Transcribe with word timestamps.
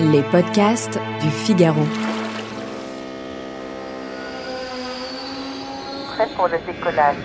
Les 0.00 0.22
podcasts 0.30 0.98
du 1.20 1.28
Figaro. 1.28 1.82
Prêt 6.14 6.28
pour 6.36 6.48
le 6.48 6.58
décollage. 6.66 7.16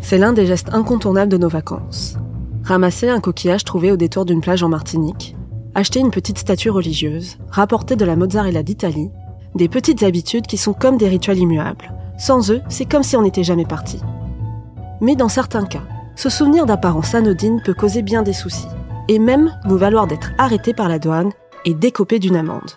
C'est 0.00 0.18
l'un 0.18 0.32
des 0.32 0.46
gestes 0.46 0.72
incontournables 0.72 1.30
de 1.30 1.38
nos 1.38 1.48
vacances. 1.48 2.16
Ramasser 2.64 3.08
un 3.08 3.20
coquillage 3.20 3.64
trouvé 3.64 3.92
au 3.92 3.96
détour 3.96 4.24
d'une 4.24 4.40
plage 4.40 4.62
en 4.62 4.68
Martinique, 4.68 5.36
acheter 5.74 6.00
une 6.00 6.10
petite 6.10 6.38
statue 6.38 6.70
religieuse, 6.70 7.38
rapporter 7.50 7.96
de 7.96 8.04
la 8.04 8.16
mozzarella 8.16 8.62
d'Italie, 8.62 9.10
des 9.54 9.68
petites 9.68 10.02
habitudes 10.02 10.46
qui 10.46 10.56
sont 10.56 10.72
comme 10.72 10.96
des 10.96 11.08
rituels 11.08 11.38
immuables. 11.38 11.92
Sans 12.18 12.50
eux, 12.50 12.62
c'est 12.68 12.84
comme 12.84 13.02
si 13.02 13.16
on 13.16 13.22
n'était 13.22 13.44
jamais 13.44 13.66
parti. 13.66 14.00
Mais 15.02 15.16
dans 15.16 15.28
certains 15.28 15.66
cas, 15.66 15.82
ce 16.14 16.30
souvenir 16.30 16.64
d'apparence 16.64 17.16
anodine 17.16 17.60
peut 17.60 17.74
causer 17.74 18.02
bien 18.02 18.22
des 18.22 18.32
soucis, 18.32 18.68
et 19.08 19.18
même 19.18 19.52
nous 19.64 19.76
valoir 19.76 20.06
d'être 20.06 20.30
arrêté 20.38 20.74
par 20.74 20.88
la 20.88 21.00
douane 21.00 21.32
et 21.64 21.74
décopé 21.74 22.20
d'une 22.20 22.36
amende. 22.36 22.70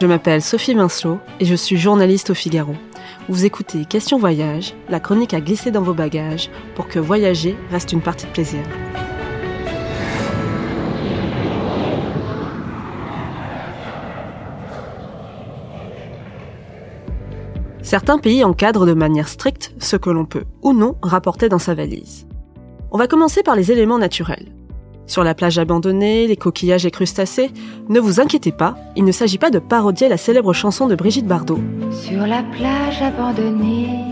Je 0.00 0.06
m'appelle 0.06 0.42
Sophie 0.42 0.74
Vincelot 0.74 1.18
et 1.40 1.46
je 1.46 1.54
suis 1.54 1.78
journaliste 1.78 2.28
au 2.28 2.34
Figaro. 2.34 2.74
Vous 3.30 3.46
écoutez 3.46 3.86
Question 3.86 4.18
Voyage, 4.18 4.74
la 4.90 5.00
chronique 5.00 5.32
à 5.32 5.40
glisser 5.40 5.70
dans 5.70 5.82
vos 5.82 5.94
bagages 5.94 6.50
pour 6.76 6.88
que 6.88 6.98
voyager 6.98 7.56
reste 7.70 7.92
une 7.92 8.02
partie 8.02 8.26
de 8.26 8.32
plaisir. 8.32 8.60
Certains 17.82 18.18
pays 18.18 18.44
encadrent 18.44 18.86
de 18.86 18.94
manière 18.94 19.28
stricte 19.28 19.74
ce 19.78 19.96
que 19.96 20.10
l'on 20.10 20.24
peut 20.24 20.44
ou 20.62 20.72
non 20.72 20.96
rapporter 21.02 21.48
dans 21.48 21.58
sa 21.58 21.74
valise. 21.74 22.26
On 22.90 22.98
va 22.98 23.06
commencer 23.06 23.42
par 23.42 23.56
les 23.56 23.70
éléments 23.72 23.98
naturels. 23.98 24.52
Sur 25.06 25.24
la 25.24 25.34
plage 25.34 25.58
abandonnée, 25.58 26.26
les 26.26 26.36
coquillages 26.36 26.84
et 26.84 26.90
crustacés, 26.90 27.50
ne 27.88 27.98
vous 27.98 28.20
inquiétez 28.20 28.52
pas, 28.52 28.76
il 28.94 29.04
ne 29.04 29.12
s'agit 29.12 29.38
pas 29.38 29.50
de 29.50 29.58
parodier 29.58 30.08
la 30.08 30.18
célèbre 30.18 30.52
chanson 30.52 30.86
de 30.86 30.94
Brigitte 30.94 31.26
Bardot. 31.26 31.60
Sur 31.90 32.26
la 32.26 32.42
plage 32.42 33.00
abandonnée, 33.00 34.04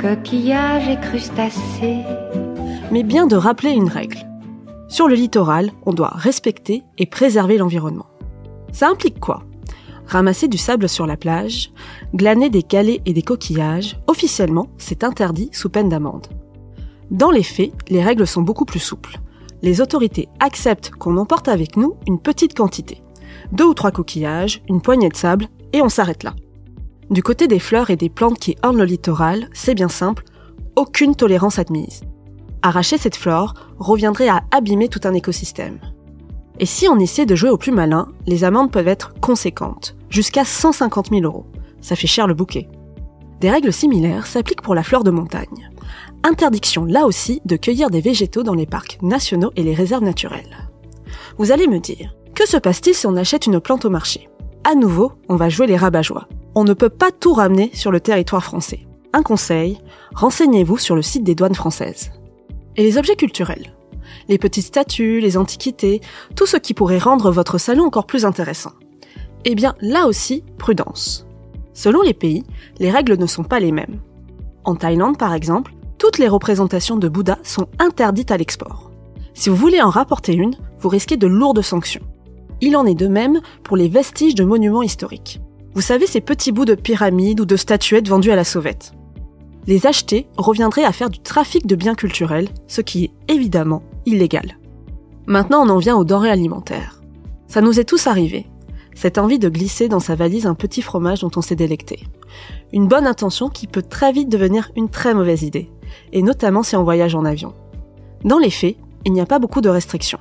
coquillages 0.00 0.88
et 0.88 0.98
crustacés. 0.98 2.04
mais 2.90 3.02
bien 3.02 3.26
de 3.26 3.36
rappeler 3.36 3.70
une 3.72 3.88
règle. 3.88 4.18
Sur 4.88 5.08
le 5.08 5.14
littoral, 5.14 5.72
on 5.84 5.92
doit 5.92 6.12
respecter 6.14 6.84
et 6.96 7.06
préserver 7.06 7.58
l'environnement. 7.58 8.06
Ça 8.72 8.88
implique 8.88 9.18
quoi? 9.20 9.42
Ramasser 10.06 10.48
du 10.48 10.58
sable 10.58 10.88
sur 10.88 11.06
la 11.06 11.16
plage, 11.16 11.72
glaner 12.14 12.48
des 12.48 12.62
galets 12.62 13.02
et 13.06 13.12
des 13.12 13.22
coquillages, 13.22 13.98
officiellement, 14.06 14.68
c'est 14.78 15.04
interdit 15.04 15.50
sous 15.52 15.68
peine 15.68 15.88
d'amende. 15.88 16.28
Dans 17.10 17.30
les 17.30 17.42
faits, 17.42 17.72
les 17.88 18.02
règles 18.02 18.26
sont 18.26 18.42
beaucoup 18.42 18.64
plus 18.64 18.80
souples. 18.80 19.18
Les 19.62 19.80
autorités 19.80 20.28
acceptent 20.38 20.90
qu'on 20.90 21.16
emporte 21.16 21.48
avec 21.48 21.76
nous 21.76 21.96
une 22.06 22.20
petite 22.20 22.56
quantité. 22.56 23.02
Deux 23.52 23.64
ou 23.64 23.74
trois 23.74 23.90
coquillages, 23.90 24.62
une 24.68 24.80
poignée 24.80 25.08
de 25.08 25.16
sable, 25.16 25.48
et 25.72 25.82
on 25.82 25.88
s'arrête 25.88 26.22
là. 26.22 26.34
Du 27.10 27.22
côté 27.22 27.48
des 27.48 27.58
fleurs 27.58 27.90
et 27.90 27.96
des 27.96 28.08
plantes 28.08 28.38
qui 28.38 28.56
ornent 28.62 28.78
le 28.78 28.84
littoral, 28.84 29.48
c'est 29.52 29.74
bien 29.74 29.88
simple, 29.88 30.24
aucune 30.76 31.14
tolérance 31.14 31.58
admise. 31.58 32.02
Arracher 32.62 32.98
cette 32.98 33.16
flore 33.16 33.54
reviendrait 33.78 34.28
à 34.28 34.42
abîmer 34.50 34.88
tout 34.88 35.00
un 35.04 35.14
écosystème. 35.14 35.78
Et 36.58 36.66
si 36.66 36.88
on 36.88 36.98
essaie 36.98 37.26
de 37.26 37.34
jouer 37.34 37.50
au 37.50 37.58
plus 37.58 37.72
malin, 37.72 38.08
les 38.26 38.44
amendes 38.44 38.72
peuvent 38.72 38.88
être 38.88 39.14
conséquentes, 39.20 39.95
jusqu'à 40.08 40.44
150 40.44 41.10
000 41.10 41.22
euros. 41.22 41.46
Ça 41.80 41.96
fait 41.96 42.06
cher 42.06 42.26
le 42.26 42.34
bouquet. 42.34 42.68
Des 43.40 43.50
règles 43.50 43.72
similaires 43.72 44.26
s'appliquent 44.26 44.62
pour 44.62 44.74
la 44.74 44.82
fleur 44.82 45.04
de 45.04 45.10
montagne. 45.10 45.70
Interdiction 46.22 46.84
là 46.84 47.06
aussi 47.06 47.42
de 47.44 47.56
cueillir 47.56 47.90
des 47.90 48.00
végétaux 48.00 48.42
dans 48.42 48.54
les 48.54 48.66
parcs 48.66 48.98
nationaux 49.02 49.52
et 49.56 49.62
les 49.62 49.74
réserves 49.74 50.04
naturelles. 50.04 50.68
Vous 51.38 51.52
allez 51.52 51.66
me 51.66 51.78
dire, 51.78 52.16
que 52.34 52.46
se 52.48 52.56
passe-t-il 52.56 52.94
si 52.94 53.06
on 53.06 53.16
achète 53.16 53.46
une 53.46 53.60
plante 53.60 53.84
au 53.84 53.90
marché? 53.90 54.28
À 54.64 54.74
nouveau, 54.74 55.12
on 55.28 55.36
va 55.36 55.48
jouer 55.48 55.66
les 55.66 55.76
rabat-joie. 55.76 56.28
On 56.54 56.64
ne 56.64 56.72
peut 56.72 56.88
pas 56.88 57.10
tout 57.10 57.34
ramener 57.34 57.70
sur 57.74 57.90
le 57.90 58.00
territoire 58.00 58.42
français. 58.42 58.86
Un 59.12 59.22
conseil, 59.22 59.78
renseignez-vous 60.14 60.78
sur 60.78 60.96
le 60.96 61.02
site 61.02 61.24
des 61.24 61.34
douanes 61.34 61.54
françaises. 61.54 62.10
Et 62.76 62.82
les 62.82 62.98
objets 62.98 63.16
culturels 63.16 63.74
Les 64.28 64.38
petites 64.38 64.66
statues, 64.66 65.20
les 65.20 65.36
antiquités, 65.36 66.00
tout 66.34 66.46
ce 66.46 66.56
qui 66.56 66.74
pourrait 66.74 66.98
rendre 66.98 67.30
votre 67.30 67.58
salon 67.58 67.84
encore 67.84 68.06
plus 68.06 68.24
intéressant. 68.24 68.72
Eh 69.48 69.54
bien, 69.54 69.76
là 69.80 70.08
aussi, 70.08 70.42
prudence. 70.58 71.24
Selon 71.72 72.02
les 72.02 72.14
pays, 72.14 72.42
les 72.80 72.90
règles 72.90 73.16
ne 73.16 73.26
sont 73.26 73.44
pas 73.44 73.60
les 73.60 73.70
mêmes. 73.70 74.00
En 74.64 74.74
Thaïlande, 74.74 75.18
par 75.18 75.32
exemple, 75.32 75.72
toutes 75.98 76.18
les 76.18 76.26
représentations 76.26 76.96
de 76.96 77.08
Bouddha 77.08 77.38
sont 77.44 77.68
interdites 77.78 78.32
à 78.32 78.36
l'export. 78.36 78.90
Si 79.34 79.48
vous 79.48 79.54
voulez 79.54 79.80
en 79.80 79.88
rapporter 79.88 80.34
une, 80.34 80.56
vous 80.80 80.88
risquez 80.88 81.16
de 81.16 81.28
lourdes 81.28 81.62
sanctions. 81.62 82.02
Il 82.60 82.76
en 82.76 82.86
est 82.86 82.96
de 82.96 83.06
même 83.06 83.40
pour 83.62 83.76
les 83.76 83.86
vestiges 83.86 84.34
de 84.34 84.44
monuments 84.44 84.82
historiques. 84.82 85.40
Vous 85.74 85.80
savez 85.80 86.08
ces 86.08 86.20
petits 86.20 86.50
bouts 86.50 86.64
de 86.64 86.74
pyramides 86.74 87.40
ou 87.40 87.44
de 87.44 87.56
statuettes 87.56 88.08
vendus 88.08 88.32
à 88.32 88.36
la 88.36 88.44
sauvette. 88.44 88.94
Les 89.68 89.86
acheter 89.86 90.26
reviendrait 90.36 90.84
à 90.84 90.92
faire 90.92 91.10
du 91.10 91.20
trafic 91.20 91.68
de 91.68 91.76
biens 91.76 91.94
culturels, 91.94 92.48
ce 92.66 92.80
qui 92.80 93.04
est 93.04 93.12
évidemment 93.32 93.84
illégal. 94.06 94.58
Maintenant 95.26 95.64
on 95.64 95.68
en 95.68 95.78
vient 95.78 95.96
aux 95.96 96.04
denrées 96.04 96.30
alimentaires. 96.30 97.00
Ça 97.46 97.60
nous 97.60 97.78
est 97.78 97.84
tous 97.84 98.08
arrivé. 98.08 98.46
Cette 98.96 99.18
envie 99.18 99.38
de 99.38 99.50
glisser 99.50 99.88
dans 99.88 100.00
sa 100.00 100.14
valise 100.14 100.46
un 100.46 100.54
petit 100.54 100.80
fromage 100.80 101.20
dont 101.20 101.30
on 101.36 101.42
s'est 101.42 101.54
délecté. 101.54 102.04
Une 102.72 102.88
bonne 102.88 103.06
intention 103.06 103.50
qui 103.50 103.66
peut 103.66 103.82
très 103.82 104.10
vite 104.10 104.30
devenir 104.30 104.70
une 104.74 104.88
très 104.88 105.12
mauvaise 105.12 105.42
idée, 105.42 105.70
et 106.14 106.22
notamment 106.22 106.62
si 106.62 106.76
on 106.76 106.82
voyage 106.82 107.14
en 107.14 107.26
avion. 107.26 107.52
Dans 108.24 108.38
les 108.38 108.50
faits, 108.50 108.78
il 109.04 109.12
n'y 109.12 109.20
a 109.20 109.26
pas 109.26 109.38
beaucoup 109.38 109.60
de 109.60 109.68
restrictions. 109.68 110.18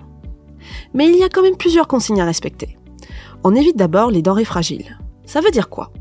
Mais 0.94 1.08
il 1.08 1.16
y 1.16 1.24
a 1.24 1.30
quand 1.30 1.42
même 1.42 1.56
plusieurs 1.56 1.88
consignes 1.88 2.20
à 2.20 2.26
respecter. 2.26 2.78
On 3.46 3.56
évite 3.56 3.78
d'abord 3.78 4.12
les 4.12 4.22
denrées 4.22 4.44
fragiles. 4.44 5.00
Ça 5.26 5.40
veut 5.40 5.52
dire 5.52 5.70
quoi? 5.70 5.92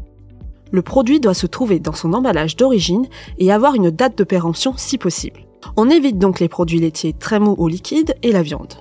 Le 0.72 0.82
produit 0.82 1.20
doit 1.20 1.32
se 1.32 1.46
trouver 1.46 1.78
dans 1.78 1.92
son 1.92 2.12
emballage 2.12 2.56
d'origine 2.56 3.06
et 3.38 3.52
avoir 3.52 3.76
une 3.76 3.90
date 3.90 4.18
de 4.18 4.24
péremption 4.24 4.74
si 4.76 4.98
possible. 4.98 5.46
On 5.76 5.90
évite 5.90 6.18
donc 6.18 6.40
les 6.40 6.48
produits 6.48 6.80
laitiers 6.80 7.12
très 7.12 7.38
mous 7.38 7.54
ou 7.56 7.68
liquides 7.68 8.16
et 8.24 8.32
la 8.32 8.42
viande. 8.42 8.74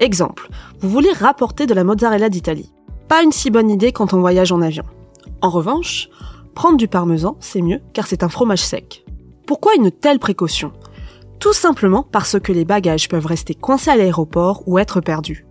Exemple, 0.00 0.48
vous 0.80 0.90
voulez 0.90 1.12
rapporter 1.12 1.66
de 1.66 1.74
la 1.74 1.84
mozzarella 1.84 2.28
d'Italie. 2.28 2.72
Pas 3.10 3.24
une 3.24 3.32
si 3.32 3.50
bonne 3.50 3.70
idée 3.70 3.90
quand 3.90 4.14
on 4.14 4.20
voyage 4.20 4.52
en 4.52 4.62
avion. 4.62 4.84
En 5.42 5.50
revanche, 5.50 6.08
prendre 6.54 6.76
du 6.76 6.86
parmesan, 6.86 7.36
c'est 7.40 7.60
mieux 7.60 7.80
car 7.92 8.06
c'est 8.06 8.22
un 8.22 8.28
fromage 8.28 8.62
sec. 8.62 9.04
Pourquoi 9.48 9.74
une 9.74 9.90
telle 9.90 10.20
précaution? 10.20 10.70
Tout 11.40 11.52
simplement 11.52 12.06
parce 12.08 12.38
que 12.38 12.52
les 12.52 12.64
bagages 12.64 13.08
peuvent 13.08 13.26
rester 13.26 13.56
coincés 13.56 13.90
à 13.90 13.96
l'aéroport 13.96 14.62
ou 14.66 14.78
être 14.78 15.00
perdus. 15.00 15.44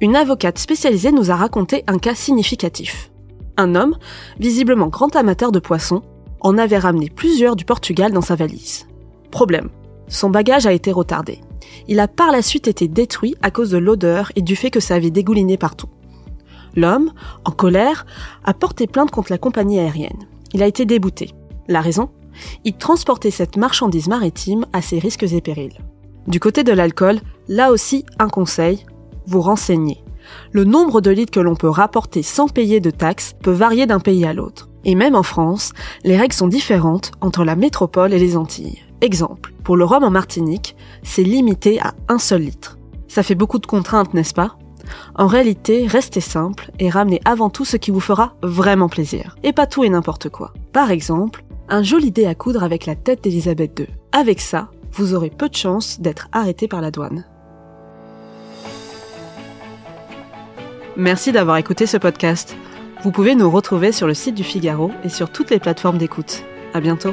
Une 0.00 0.16
avocate 0.16 0.56
spécialisée 0.56 1.12
nous 1.12 1.30
a 1.30 1.36
raconté 1.36 1.84
un 1.86 1.98
cas 1.98 2.14
significatif. 2.14 3.10
Un 3.58 3.74
homme, 3.74 3.98
visiblement 4.40 4.86
grand 4.86 5.14
amateur 5.16 5.52
de 5.52 5.58
poissons, 5.58 6.00
en 6.40 6.56
avait 6.56 6.78
ramené 6.78 7.10
plusieurs 7.10 7.56
du 7.56 7.66
Portugal 7.66 8.10
dans 8.10 8.22
sa 8.22 8.36
valise. 8.36 8.86
Problème, 9.30 9.68
son 10.08 10.30
bagage 10.30 10.64
a 10.64 10.72
été 10.72 10.92
retardé. 10.92 11.42
Il 11.88 12.00
a 12.00 12.08
par 12.08 12.32
la 12.32 12.40
suite 12.40 12.68
été 12.68 12.88
détruit 12.88 13.34
à 13.42 13.50
cause 13.50 13.68
de 13.68 13.76
l'odeur 13.76 14.32
et 14.34 14.40
du 14.40 14.56
fait 14.56 14.70
que 14.70 14.80
ça 14.80 14.94
avait 14.94 15.10
dégouliné 15.10 15.58
partout. 15.58 15.88
L'homme, 16.76 17.10
en 17.44 17.50
colère, 17.50 18.06
a 18.44 18.54
porté 18.54 18.86
plainte 18.86 19.10
contre 19.10 19.32
la 19.32 19.38
compagnie 19.38 19.78
aérienne. 19.78 20.26
Il 20.52 20.62
a 20.62 20.66
été 20.66 20.84
débouté. 20.84 21.32
La 21.68 21.80
raison? 21.80 22.10
Il 22.64 22.76
transportait 22.76 23.30
cette 23.30 23.56
marchandise 23.56 24.08
maritime 24.08 24.66
à 24.72 24.82
ses 24.82 24.98
risques 24.98 25.22
et 25.22 25.40
périls. 25.40 25.78
Du 26.26 26.38
côté 26.38 26.64
de 26.64 26.72
l'alcool, 26.72 27.20
là 27.48 27.72
aussi 27.72 28.04
un 28.18 28.28
conseil, 28.28 28.84
vous 29.26 29.40
renseignez. 29.40 30.04
Le 30.52 30.64
nombre 30.64 31.00
de 31.00 31.10
litres 31.10 31.32
que 31.32 31.40
l'on 31.40 31.54
peut 31.54 31.68
rapporter 31.68 32.22
sans 32.22 32.48
payer 32.48 32.80
de 32.80 32.90
taxes 32.90 33.34
peut 33.42 33.52
varier 33.52 33.86
d'un 33.86 34.00
pays 34.00 34.26
à 34.26 34.34
l'autre. 34.34 34.68
Et 34.84 34.94
même 34.94 35.14
en 35.14 35.22
France, 35.22 35.72
les 36.04 36.16
règles 36.16 36.34
sont 36.34 36.48
différentes 36.48 37.12
entre 37.20 37.44
la 37.44 37.56
métropole 37.56 38.12
et 38.12 38.18
les 38.18 38.36
Antilles. 38.36 38.82
Exemple, 39.00 39.54
pour 39.64 39.76
le 39.76 39.84
rhum 39.84 40.04
en 40.04 40.10
Martinique, 40.10 40.76
c'est 41.02 41.22
limité 41.22 41.80
à 41.80 41.94
un 42.08 42.18
seul 42.18 42.42
litre. 42.42 42.78
Ça 43.08 43.22
fait 43.22 43.34
beaucoup 43.34 43.58
de 43.58 43.66
contraintes, 43.66 44.14
n'est-ce 44.14 44.34
pas? 44.34 44.58
En 45.14 45.26
réalité, 45.26 45.86
restez 45.86 46.20
simple 46.20 46.70
et 46.78 46.90
ramenez 46.90 47.20
avant 47.24 47.50
tout 47.50 47.64
ce 47.64 47.76
qui 47.76 47.90
vous 47.90 48.00
fera 48.00 48.34
vraiment 48.42 48.88
plaisir. 48.88 49.36
Et 49.42 49.52
pas 49.52 49.66
tout 49.66 49.84
et 49.84 49.88
n'importe 49.88 50.28
quoi. 50.28 50.52
Par 50.72 50.90
exemple, 50.90 51.44
un 51.68 51.82
joli 51.82 52.10
dé 52.10 52.26
à 52.26 52.34
coudre 52.34 52.62
avec 52.62 52.86
la 52.86 52.94
tête 52.94 53.24
d'Elisabeth 53.24 53.78
II. 53.78 53.86
Avec 54.12 54.40
ça, 54.40 54.70
vous 54.92 55.14
aurez 55.14 55.30
peu 55.30 55.48
de 55.48 55.54
chances 55.54 56.00
d'être 56.00 56.28
arrêté 56.32 56.68
par 56.68 56.80
la 56.80 56.90
douane. 56.90 57.24
Merci 60.96 61.32
d'avoir 61.32 61.58
écouté 61.58 61.86
ce 61.86 61.98
podcast. 61.98 62.56
Vous 63.02 63.10
pouvez 63.10 63.34
nous 63.34 63.50
retrouver 63.50 63.92
sur 63.92 64.06
le 64.06 64.14
site 64.14 64.34
du 64.34 64.44
Figaro 64.44 64.90
et 65.04 65.10
sur 65.10 65.30
toutes 65.30 65.50
les 65.50 65.58
plateformes 65.58 65.98
d'écoute. 65.98 66.44
À 66.72 66.80
bientôt. 66.80 67.12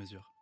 mesure. 0.00 0.39